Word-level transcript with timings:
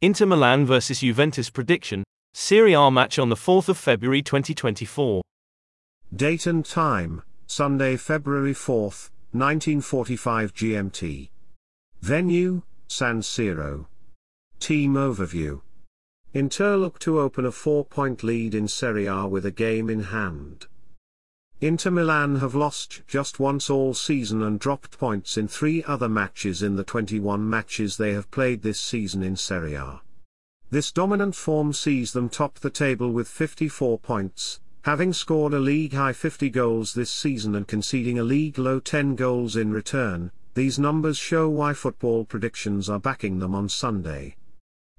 Inter 0.00 0.26
Milan 0.26 0.64
vs 0.64 1.00
Juventus 1.00 1.50
prediction, 1.50 2.04
Serie 2.32 2.72
A 2.72 2.88
match 2.88 3.18
on 3.18 3.30
the 3.30 3.34
4th 3.34 3.68
of 3.68 3.76
February 3.76 4.22
2024. 4.22 5.22
Date 6.14 6.46
and 6.46 6.64
time, 6.64 7.24
Sunday, 7.48 7.96
February 7.96 8.52
4th, 8.52 9.10
1945 9.32 10.54
GMT. 10.54 11.30
Venue, 12.00 12.62
San 12.86 13.22
Siro. 13.22 13.86
Team 14.60 14.94
overview. 14.94 15.62
Inter 16.32 16.76
look 16.76 17.00
to 17.00 17.18
open 17.18 17.44
a 17.44 17.50
four-point 17.50 18.22
lead 18.22 18.54
in 18.54 18.68
Serie 18.68 19.06
A 19.06 19.26
with 19.26 19.44
a 19.44 19.50
game 19.50 19.90
in 19.90 20.04
hand. 20.04 20.68
Inter 21.60 21.90
Milan 21.90 22.36
have 22.36 22.54
lost 22.54 23.02
just 23.08 23.40
once 23.40 23.68
all 23.68 23.92
season 23.92 24.44
and 24.44 24.60
dropped 24.60 24.96
points 24.96 25.36
in 25.36 25.48
three 25.48 25.82
other 25.88 26.08
matches 26.08 26.62
in 26.62 26.76
the 26.76 26.84
21 26.84 27.50
matches 27.50 27.96
they 27.96 28.12
have 28.12 28.30
played 28.30 28.62
this 28.62 28.78
season 28.78 29.24
in 29.24 29.34
Serie 29.34 29.74
A. 29.74 30.00
This 30.70 30.92
dominant 30.92 31.34
form 31.34 31.72
sees 31.72 32.12
them 32.12 32.28
top 32.28 32.60
the 32.60 32.70
table 32.70 33.10
with 33.10 33.26
54 33.26 33.98
points, 33.98 34.60
having 34.82 35.12
scored 35.12 35.52
a 35.52 35.58
league-high 35.58 36.12
50 36.12 36.48
goals 36.50 36.94
this 36.94 37.10
season 37.10 37.56
and 37.56 37.66
conceding 37.66 38.20
a 38.20 38.22
league-low 38.22 38.78
10 38.78 39.16
goals 39.16 39.56
in 39.56 39.72
return, 39.72 40.30
these 40.54 40.78
numbers 40.78 41.18
show 41.18 41.48
why 41.48 41.72
football 41.72 42.24
predictions 42.24 42.88
are 42.88 43.00
backing 43.00 43.40
them 43.40 43.56
on 43.56 43.68
Sunday. 43.68 44.36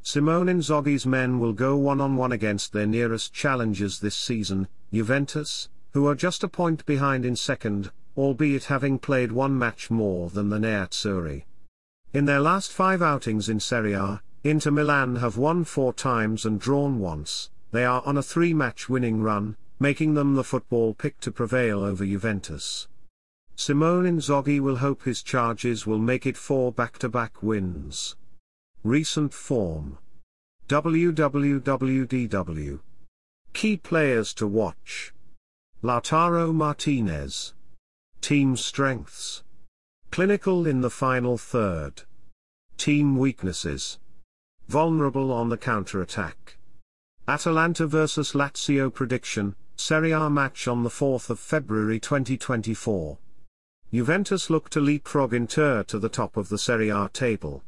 Simone 0.00 0.48
Inzaghi's 0.48 1.04
men 1.04 1.38
will 1.38 1.52
go 1.52 1.76
one-on-one 1.76 2.32
against 2.32 2.72
their 2.72 2.86
nearest 2.86 3.34
challengers 3.34 4.00
this 4.00 4.16
season, 4.16 4.68
Juventus, 4.90 5.68
who 5.96 6.06
are 6.06 6.14
just 6.14 6.44
a 6.44 6.48
point 6.48 6.84
behind 6.84 7.24
in 7.24 7.34
second, 7.34 7.90
albeit 8.18 8.64
having 8.64 8.98
played 8.98 9.32
one 9.32 9.58
match 9.58 9.90
more 9.90 10.28
than 10.28 10.50
the 10.50 10.58
Nerazzurri. 10.58 11.46
In 12.12 12.26
their 12.26 12.38
last 12.38 12.70
five 12.70 13.00
outings 13.00 13.48
in 13.48 13.60
Serie 13.60 13.94
A, 13.94 14.20
Inter 14.44 14.72
Milan 14.72 15.16
have 15.16 15.38
won 15.38 15.64
four 15.64 15.94
times 15.94 16.44
and 16.44 16.60
drawn 16.60 16.98
once, 16.98 17.48
they 17.72 17.86
are 17.86 18.02
on 18.04 18.18
a 18.18 18.22
three-match 18.22 18.90
winning 18.90 19.22
run, 19.22 19.56
making 19.80 20.12
them 20.12 20.34
the 20.34 20.44
football 20.44 20.92
pick 20.92 21.18
to 21.20 21.32
prevail 21.32 21.82
over 21.82 22.04
Juventus. 22.04 22.88
Simone 23.54 24.04
Inzaghi 24.04 24.60
will 24.60 24.76
hope 24.76 25.04
his 25.04 25.22
charges 25.22 25.86
will 25.86 25.98
make 25.98 26.26
it 26.26 26.36
four 26.36 26.72
back-to-back 26.72 27.42
wins. 27.42 28.16
Recent 28.84 29.32
form. 29.32 29.96
WWWDW. 30.68 32.80
Key 33.54 33.76
players 33.78 34.34
to 34.34 34.46
watch. 34.46 35.14
Lautaro 35.82 36.54
Martinez. 36.54 37.52
Team 38.22 38.56
strengths. 38.56 39.42
Clinical 40.10 40.66
in 40.66 40.80
the 40.80 40.88
final 40.88 41.36
third. 41.36 42.04
Team 42.78 43.18
weaknesses. 43.18 43.98
Vulnerable 44.68 45.30
on 45.30 45.50
the 45.50 45.58
counter-attack. 45.58 46.56
Atalanta 47.28 47.86
vs 47.86 48.32
Lazio 48.32 48.92
prediction, 48.92 49.54
Serie 49.76 50.12
A 50.12 50.30
match 50.30 50.66
on 50.66 50.82
the 50.82 50.88
4th 50.88 51.28
of 51.28 51.38
February 51.38 52.00
2024. 52.00 53.18
Juventus 53.92 54.48
look 54.48 54.70
to 54.70 54.80
leapfrog 54.80 55.34
Inter 55.34 55.82
to 55.82 55.98
the 55.98 56.08
top 56.08 56.38
of 56.38 56.48
the 56.48 56.58
Serie 56.58 56.88
A 56.88 57.10
table. 57.12 57.62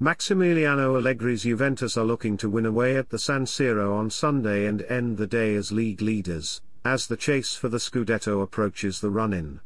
Maximiliano 0.00 0.96
Allegri's 0.96 1.42
Juventus 1.42 1.96
are 1.96 2.04
looking 2.04 2.36
to 2.36 2.48
win 2.48 2.66
away 2.66 2.96
at 2.96 3.10
the 3.10 3.18
San 3.18 3.46
Siro 3.46 3.92
on 3.94 4.10
Sunday 4.10 4.66
and 4.66 4.82
end 4.82 5.16
the 5.16 5.26
day 5.26 5.56
as 5.56 5.72
league 5.72 6.00
leaders 6.00 6.60
as 6.84 7.06
the 7.06 7.16
chase 7.16 7.54
for 7.54 7.68
the 7.68 7.78
Scudetto 7.78 8.42
approaches 8.42 9.00
the 9.00 9.10
run-in. 9.10 9.60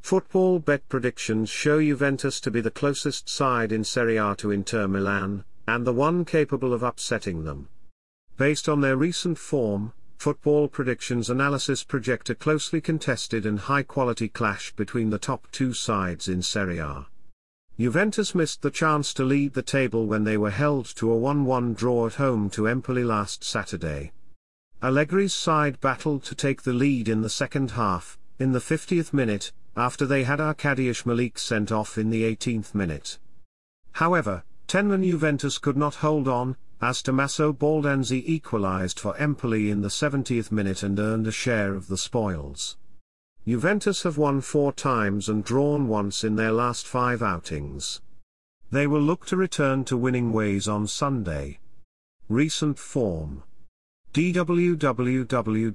Football 0.00 0.58
bet 0.58 0.88
predictions 0.88 1.50
show 1.50 1.80
Juventus 1.80 2.40
to 2.40 2.50
be 2.50 2.60
the 2.60 2.70
closest 2.70 3.28
side 3.28 3.70
in 3.70 3.84
Serie 3.84 4.16
A 4.16 4.34
to 4.36 4.50
Inter 4.50 4.88
Milan, 4.88 5.44
and 5.68 5.86
the 5.86 5.92
one 5.92 6.24
capable 6.24 6.72
of 6.72 6.82
upsetting 6.82 7.44
them. 7.44 7.68
Based 8.36 8.68
on 8.68 8.80
their 8.80 8.96
recent 8.96 9.38
form, 9.38 9.92
football 10.16 10.68
predictions 10.68 11.30
analysis 11.30 11.84
project 11.84 12.30
a 12.30 12.34
closely 12.34 12.80
contested 12.80 13.46
and 13.46 13.58
high-quality 13.58 14.28
clash 14.28 14.72
between 14.72 15.10
the 15.10 15.18
top 15.18 15.46
two 15.52 15.72
sides 15.72 16.28
in 16.28 16.42
Serie 16.42 16.78
A. 16.78 17.06
Juventus 17.78 18.34
missed 18.34 18.62
the 18.62 18.70
chance 18.70 19.14
to 19.14 19.24
lead 19.24 19.54
the 19.54 19.62
table 19.62 20.06
when 20.06 20.24
they 20.24 20.36
were 20.36 20.50
held 20.50 20.86
to 20.96 21.12
a 21.12 21.16
1-1 21.16 21.76
draw 21.76 22.06
at 22.06 22.14
home 22.14 22.50
to 22.50 22.66
Empoli 22.66 23.04
last 23.04 23.44
Saturday. 23.44 24.12
Allegri's 24.82 25.34
side 25.34 25.78
battled 25.82 26.22
to 26.24 26.34
take 26.34 26.62
the 26.62 26.72
lead 26.72 27.06
in 27.06 27.20
the 27.20 27.28
second 27.28 27.72
half, 27.72 28.18
in 28.38 28.52
the 28.52 28.60
50th 28.60 29.12
minute, 29.12 29.52
after 29.76 30.06
they 30.06 30.24
had 30.24 30.38
Arkadiusz 30.38 31.02
Milik 31.04 31.38
sent 31.38 31.70
off 31.70 31.98
in 31.98 32.08
the 32.08 32.22
18th 32.22 32.74
minute. 32.74 33.18
However, 33.92 34.42
Tenman 34.66 35.04
Juventus 35.04 35.58
could 35.58 35.76
not 35.76 35.96
hold 35.96 36.26
on, 36.26 36.56
as 36.80 37.02
Tommaso 37.02 37.52
Baldanzi 37.52 38.22
equalized 38.24 38.98
for 38.98 39.14
Empoli 39.18 39.70
in 39.70 39.82
the 39.82 39.88
70th 39.88 40.50
minute 40.50 40.82
and 40.82 40.98
earned 40.98 41.26
a 41.26 41.32
share 41.32 41.74
of 41.74 41.88
the 41.88 41.98
spoils. 41.98 42.78
Juventus 43.46 44.04
have 44.04 44.16
won 44.16 44.40
four 44.40 44.72
times 44.72 45.28
and 45.28 45.44
drawn 45.44 45.88
once 45.88 46.24
in 46.24 46.36
their 46.36 46.52
last 46.52 46.86
five 46.86 47.20
outings. 47.20 48.00
They 48.70 48.86
will 48.86 49.02
look 49.02 49.26
to 49.26 49.36
return 49.36 49.84
to 49.84 49.96
winning 49.98 50.32
ways 50.32 50.66
on 50.68 50.86
Sunday. 50.86 51.58
Recent 52.30 52.78
form 52.78 53.42
DWWWW. 54.12 55.66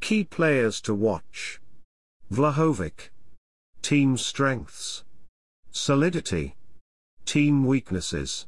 Key 0.00 0.24
players 0.24 0.80
to 0.80 0.94
watch. 0.94 1.60
Vlahovic. 2.32 3.10
Team 3.82 4.16
strengths. 4.16 5.04
Solidity. 5.70 6.56
Team 7.26 7.66
weaknesses. 7.66 8.46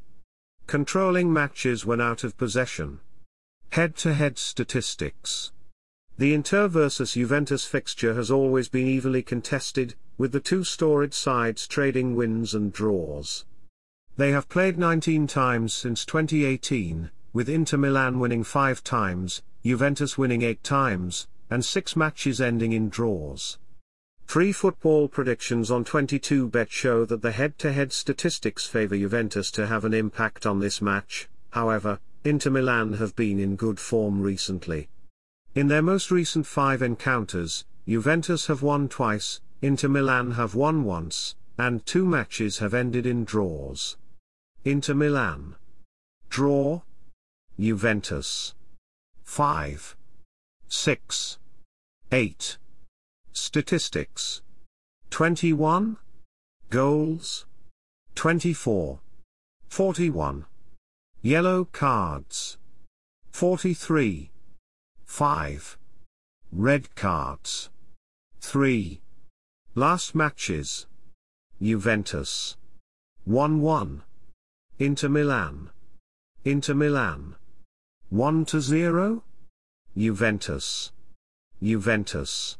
Controlling 0.66 1.30
matches 1.30 1.84
when 1.84 2.00
out 2.00 2.24
of 2.24 2.38
possession. 2.38 3.00
Head-to-head 3.72 4.36
-head 4.36 4.38
statistics. 4.38 5.52
The 6.16 6.32
Inter 6.32 6.66
versus 6.68 7.12
Juventus 7.12 7.66
fixture 7.66 8.14
has 8.14 8.30
always 8.30 8.70
been 8.70 8.86
evenly 8.86 9.22
contested, 9.22 9.94
with 10.16 10.32
the 10.32 10.40
two 10.40 10.64
storied 10.64 11.12
sides 11.12 11.68
trading 11.68 12.16
wins 12.16 12.54
and 12.54 12.72
draws. 12.72 13.44
They 14.16 14.30
have 14.30 14.48
played 14.48 14.78
19 14.78 15.26
times 15.26 15.74
since 15.74 16.06
2018, 16.06 17.10
with 17.34 17.48
Inter 17.48 17.76
Milan 17.76 18.20
winning 18.20 18.44
five 18.44 18.84
times, 18.84 19.42
Juventus 19.64 20.16
winning 20.16 20.42
eight 20.42 20.62
times, 20.62 21.26
and 21.50 21.64
six 21.64 21.96
matches 21.96 22.40
ending 22.40 22.72
in 22.72 22.88
draws. 22.88 23.58
Free 24.24 24.52
football 24.52 25.08
predictions 25.08 25.68
on 25.68 25.84
22bet 25.84 26.70
show 26.70 27.04
that 27.04 27.22
the 27.22 27.32
head-to-head 27.32 27.88
-head 27.88 27.92
statistics 27.92 28.66
favor 28.66 28.96
Juventus 28.96 29.50
to 29.50 29.66
have 29.66 29.84
an 29.84 29.92
impact 29.92 30.46
on 30.46 30.60
this 30.60 30.80
match, 30.80 31.28
however, 31.50 31.98
Inter 32.24 32.50
Milan 32.50 32.92
have 32.94 33.16
been 33.16 33.40
in 33.40 33.56
good 33.56 33.80
form 33.80 34.22
recently. 34.22 34.88
In 35.56 35.66
their 35.66 35.82
most 35.82 36.12
recent 36.12 36.46
five 36.46 36.82
encounters, 36.82 37.64
Juventus 37.86 38.46
have 38.46 38.62
won 38.62 38.88
twice, 38.88 39.40
Inter 39.60 39.88
Milan 39.88 40.30
have 40.32 40.54
won 40.54 40.84
once, 40.84 41.34
and 41.58 41.84
two 41.84 42.06
matches 42.06 42.58
have 42.58 42.74
ended 42.74 43.06
in 43.06 43.24
draws. 43.24 43.96
Inter 44.64 44.94
Milan. 44.94 45.56
Draw, 46.30 46.80
Juventus. 47.58 48.54
5. 49.22 49.96
6. 50.68 51.38
8. 52.10 52.58
Statistics. 53.32 54.42
21. 55.10 55.96
Goals. 56.70 57.46
24. 58.16 58.98
41. 59.68 60.46
Yellow 61.22 61.64
cards. 61.66 62.58
43. 63.30 64.30
5. 65.06 65.78
Red 66.50 66.94
cards. 66.96 67.70
3. 68.40 69.00
Last 69.76 70.14
matches. 70.16 70.86
Juventus. 71.62 72.56
1-1. 73.28 74.00
Inter 74.80 75.08
Milan. 75.08 75.70
Inter 76.44 76.74
Milan. 76.74 77.36
1 78.10 78.44
to 78.46 78.60
0? 78.60 79.22
Juventus. 79.96 80.92
Juventus. 81.62 82.58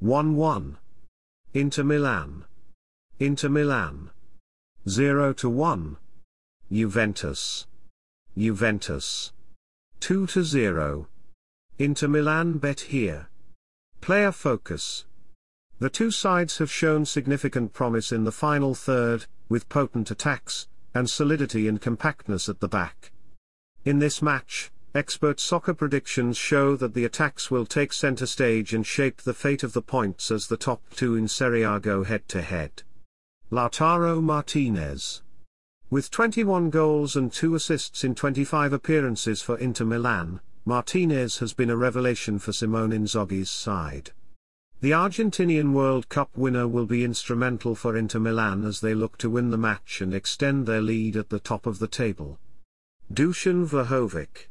1 0.00 0.36
1. 0.36 0.78
Inter 1.52 1.82
Milan. 1.82 2.44
Inter 3.18 3.48
Milan. 3.48 4.10
0 4.88 5.32
to 5.34 5.50
1. 5.50 5.96
Juventus. 6.70 7.66
Juventus. 8.36 9.32
2 10.00 10.26
to 10.28 10.44
0. 10.44 11.08
Inter 11.78 12.08
Milan 12.08 12.58
bet 12.58 12.80
here. 12.80 13.28
Player 14.00 14.30
focus. 14.32 15.04
The 15.80 15.90
two 15.90 16.10
sides 16.10 16.58
have 16.58 16.70
shown 16.70 17.04
significant 17.04 17.72
promise 17.72 18.12
in 18.12 18.24
the 18.24 18.32
final 18.32 18.74
third, 18.74 19.26
with 19.48 19.68
potent 19.68 20.10
attacks, 20.10 20.68
and 20.94 21.10
solidity 21.10 21.68
and 21.68 21.80
compactness 21.80 22.48
at 22.48 22.60
the 22.60 22.68
back. 22.68 23.10
In 23.84 23.98
this 23.98 24.20
match, 24.20 24.70
Expert 24.94 25.38
soccer 25.38 25.74
predictions 25.74 26.38
show 26.38 26.74
that 26.74 26.94
the 26.94 27.04
attacks 27.04 27.50
will 27.50 27.66
take 27.66 27.92
center 27.92 28.24
stage 28.24 28.72
and 28.72 28.86
shape 28.86 29.22
the 29.22 29.34
fate 29.34 29.62
of 29.62 29.74
the 29.74 29.82
points 29.82 30.30
as 30.30 30.46
the 30.46 30.56
top 30.56 30.82
two 30.96 31.14
in 31.14 31.28
Serie 31.28 31.62
A 31.62 31.78
go 31.78 32.04
head 32.04 32.26
to 32.28 32.40
head. 32.40 32.82
Lautaro 33.52 34.22
Martinez. 34.22 35.22
With 35.90 36.10
21 36.10 36.70
goals 36.70 37.16
and 37.16 37.30
2 37.30 37.54
assists 37.54 38.02
in 38.02 38.14
25 38.14 38.72
appearances 38.72 39.42
for 39.42 39.58
Inter 39.58 39.84
Milan, 39.84 40.40
Martinez 40.64 41.38
has 41.38 41.52
been 41.52 41.70
a 41.70 41.76
revelation 41.76 42.38
for 42.38 42.52
Simone 42.52 42.90
Inzaghi's 42.90 43.50
side. 43.50 44.12
The 44.80 44.92
Argentinian 44.92 45.72
World 45.72 46.08
Cup 46.08 46.30
winner 46.34 46.66
will 46.66 46.86
be 46.86 47.04
instrumental 47.04 47.74
for 47.74 47.96
Inter 47.96 48.20
Milan 48.20 48.64
as 48.64 48.80
they 48.80 48.94
look 48.94 49.18
to 49.18 49.30
win 49.30 49.50
the 49.50 49.58
match 49.58 50.00
and 50.00 50.14
extend 50.14 50.66
their 50.66 50.80
lead 50.80 51.14
at 51.14 51.28
the 51.28 51.40
top 51.40 51.66
of 51.66 51.78
the 51.78 51.88
table. 51.88 52.38
Dusan 53.10 53.66
Vlahovic 53.66 54.48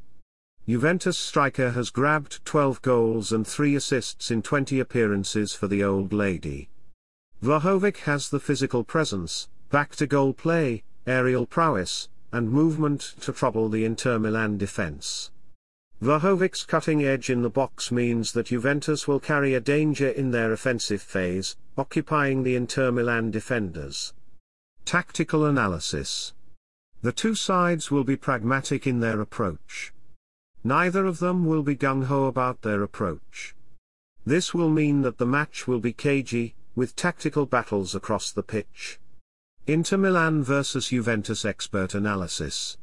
Juventus 0.68 1.16
striker 1.16 1.70
has 1.72 1.92
grabbed 1.92 2.44
12 2.44 2.82
goals 2.82 3.32
and 3.32 3.46
3 3.46 3.76
assists 3.76 4.32
in 4.32 4.42
20 4.42 4.80
appearances 4.80 5.54
for 5.54 5.68
the 5.68 5.84
Old 5.84 6.12
Lady. 6.12 6.68
Vlahovic 7.44 7.98
has 7.98 8.30
the 8.30 8.40
physical 8.40 8.84
presence, 8.84 9.48
back-to-goal 9.70 10.34
play, 10.34 10.82
aerial 11.06 11.46
prowess, 11.46 12.10
and 12.32 12.50
movement 12.50 13.14
to 13.22 13.32
trouble 13.32 13.70
the 13.70 13.86
Inter 13.86 14.18
Milan 14.18 14.58
defense. 14.58 15.30
Vlahovic's 16.02 16.64
cutting 16.64 17.06
edge 17.06 17.30
in 17.30 17.44
the 17.44 17.52
box 17.52 17.92
means 17.92 18.32
that 18.32 18.48
Juventus 18.48 19.08
will 19.08 19.20
carry 19.20 19.54
a 19.54 19.60
danger 19.60 20.10
in 20.10 20.32
their 20.32 20.52
offensive 20.52 21.04
phase, 21.04 21.56
occupying 21.78 22.42
the 22.42 22.56
Inter 22.56 22.92
Milan 22.92 23.30
defenders. 23.30 24.16
Tactical 24.84 25.46
analysis 25.46 26.34
The 27.02 27.12
two 27.12 27.36
sides 27.36 27.92
will 27.92 28.04
be 28.04 28.16
pragmatic 28.16 28.88
in 28.88 29.00
their 29.00 29.22
approach. 29.22 29.94
Neither 30.64 31.06
of 31.06 31.20
them 31.20 31.46
will 31.46 31.64
be 31.64 31.76
gung-ho 31.76 32.26
about 32.26 32.64
their 32.64 32.82
approach. 32.82 33.56
This 34.26 34.54
will 34.54 34.70
mean 34.70 35.04
that 35.04 35.18
the 35.18 35.26
match 35.26 35.68
will 35.68 35.80
be 35.80 35.94
cagey, 35.94 36.56
with 36.76 36.96
tactical 36.96 37.46
battles 37.46 37.96
across 37.96 38.32
the 38.32 38.44
pitch. 38.44 39.00
Inter 39.68 39.98
Milan 39.98 40.44
vs 40.44 40.88
Juventus 40.90 41.46
Expert 41.46 41.94
Analysis 41.94 42.78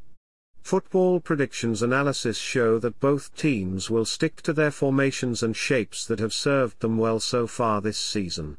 Football 0.63 1.21
predictions 1.21 1.83
analysis 1.83 2.39
show 2.39 2.79
that 2.79 3.01
both 3.01 3.35
teams 3.37 3.91
will 3.91 4.07
stick 4.07 4.41
to 4.43 4.53
their 4.53 4.71
formations 4.71 5.43
and 5.43 5.55
shapes 5.55 6.07
that 6.07 6.21
have 6.21 6.33
served 6.33 6.81
them 6.81 6.97
well 6.97 7.21
so 7.21 7.47
far 7.47 7.83
this 7.83 7.99
season. 7.99 8.57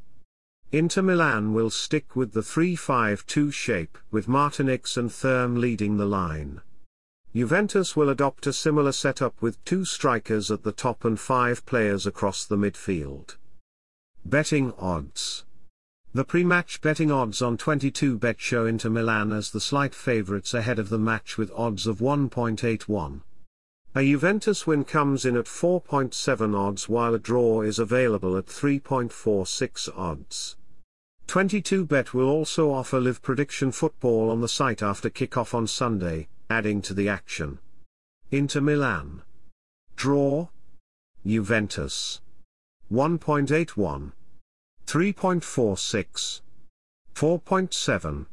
Inter 0.76 1.04
Milan 1.04 1.54
will 1.54 1.70
stick 1.70 2.18
with 2.18 2.34
the 2.34 2.42
3-5-2 2.42 3.54
shape, 3.54 3.98
with 4.12 4.28
Martinez 4.28 4.98
and 4.98 5.10
Thuram 5.10 5.58
leading 5.58 5.96
the 5.96 6.06
line. 6.06 6.60
Juventus 7.34 7.96
will 7.96 8.10
adopt 8.10 8.46
a 8.46 8.52
similar 8.52 8.92
setup 8.92 9.42
with 9.42 9.64
two 9.64 9.86
strikers 9.86 10.52
at 10.52 10.64
the 10.64 10.74
top 10.74 11.06
and 11.06 11.18
five 11.18 11.66
players 11.66 12.06
across 12.06 12.44
the 12.44 12.58
midfield. 12.58 13.38
Betting 14.26 14.74
odds. 14.78 15.46
The 16.14 16.26
pre-match 16.26 16.82
betting 16.82 17.10
odds 17.10 17.42
on 17.42 17.58
22bet 17.58 18.40
show 18.40 18.66
Inter 18.66 18.90
Milan 18.90 19.32
as 19.32 19.52
the 19.52 19.62
slight 19.62 19.96
favourites 19.96 20.54
ahead 20.54 20.78
of 20.78 20.90
the 20.90 21.00
match 21.00 21.38
with 21.38 21.54
odds 21.56 21.88
of 21.88 22.00
1.81. 22.00 23.22
A 23.96 24.04
Juventus 24.04 24.68
win 24.68 24.84
comes 24.84 25.24
in 25.24 25.38
at 25.38 25.46
4.7 25.46 26.54
odds 26.54 26.90
while 26.90 27.14
a 27.14 27.20
draw 27.20 27.62
is 27.62 27.80
available 27.80 28.36
at 28.36 28.48
3.46 28.48 29.98
odds. 29.98 30.58
22bet 31.28 32.14
will 32.14 32.30
also 32.30 32.72
offer 32.72 33.00
live 33.00 33.22
prediction 33.22 33.72
football 33.72 34.30
on 34.30 34.42
the 34.42 34.48
site 34.48 34.84
after 34.84 35.10
kick-off 35.10 35.54
on 35.54 35.68
Sunday, 35.68 36.28
adding 36.50 36.82
to 36.84 36.94
the 36.94 37.10
action. 37.10 37.60
Inter 38.32 38.62
Milan. 38.62 39.22
Draw. 39.96 40.48
Juventus. 41.26 42.22
1.81. 42.92 44.12
3.46. 44.86 46.42
4.7. 47.16 48.26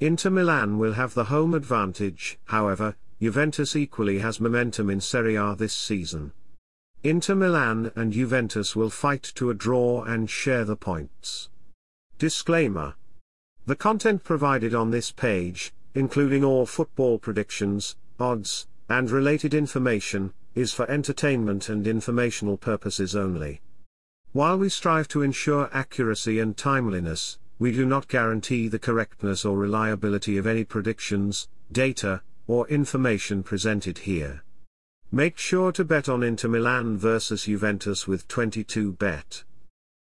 Inter 0.00 0.30
Milan 0.30 0.78
will 0.78 0.94
have 0.94 1.14
the 1.14 1.24
home 1.24 1.54
advantage, 1.54 2.38
however, 2.46 2.96
Juventus 3.20 3.76
equally 3.76 4.18
has 4.18 4.40
momentum 4.40 4.90
in 4.90 5.00
Serie 5.00 5.36
A 5.36 5.54
this 5.56 5.72
season. 5.72 6.32
Inter 7.02 7.34
Milan 7.34 7.92
and 7.94 8.12
Juventus 8.12 8.74
will 8.74 8.90
fight 8.90 9.22
to 9.36 9.48
a 9.48 9.54
draw 9.54 10.02
and 10.02 10.28
share 10.28 10.64
the 10.64 10.76
points. 10.76 11.48
Disclaimer. 12.18 12.94
The 13.66 13.76
content 13.76 14.24
provided 14.24 14.74
on 14.74 14.90
this 14.90 15.12
page, 15.12 15.74
including 15.94 16.42
all 16.42 16.64
football 16.64 17.18
predictions, 17.18 17.96
odds, 18.18 18.66
and 18.88 19.10
related 19.10 19.52
information, 19.52 20.32
is 20.54 20.72
for 20.72 20.90
entertainment 20.90 21.68
and 21.68 21.86
informational 21.86 22.56
purposes 22.56 23.14
only. 23.14 23.60
While 24.32 24.56
we 24.56 24.70
strive 24.70 25.08
to 25.08 25.20
ensure 25.20 25.68
accuracy 25.74 26.38
and 26.38 26.56
timeliness, 26.56 27.38
we 27.58 27.70
do 27.70 27.84
not 27.84 28.08
guarantee 28.08 28.68
the 28.68 28.78
correctness 28.78 29.44
or 29.44 29.58
reliability 29.58 30.38
of 30.38 30.46
any 30.46 30.64
predictions, 30.64 31.48
data, 31.70 32.22
or 32.46 32.66
information 32.68 33.42
presented 33.42 33.98
here. 33.98 34.42
Make 35.12 35.36
sure 35.36 35.70
to 35.72 35.84
bet 35.84 36.08
on 36.08 36.22
Inter 36.22 36.48
Milan 36.48 36.96
vs 36.96 37.44
Juventus 37.44 38.08
with 38.08 38.26
22bet. 38.28 39.44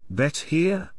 Bet 0.09 0.37
here? 0.49 0.91